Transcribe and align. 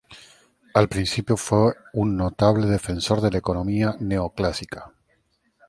Al 0.73 0.89
principio 0.89 1.37
fue 1.37 1.75
un 1.93 2.17
notable 2.17 2.65
defensor 2.65 3.21
de 3.21 3.29
la 3.29 3.37
economía 3.37 3.95
neoclásica. 3.99 4.91